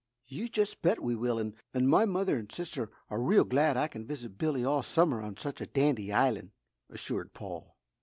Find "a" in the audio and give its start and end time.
5.61-5.67